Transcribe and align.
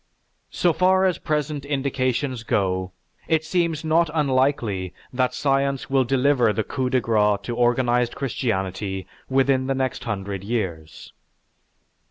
So 0.49 0.73
far 0.73 1.05
as 1.05 1.19
present 1.19 1.63
indications 1.63 2.41
go, 2.41 2.91
it 3.27 3.45
seems 3.45 3.85
not 3.85 4.09
unlikely 4.15 4.95
that 5.13 5.35
science 5.35 5.91
will 5.91 6.03
deliver 6.05 6.51
the 6.51 6.63
coup 6.63 6.89
de 6.89 6.99
grace 6.99 7.37
to 7.43 7.55
organized 7.55 8.15
Christianity 8.15 9.05
within 9.29 9.67
the 9.67 9.75
next 9.75 10.05
hundred 10.05 10.43
years." 10.43 11.13